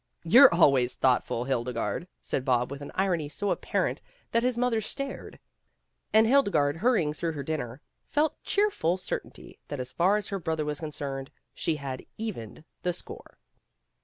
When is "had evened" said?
11.75-12.63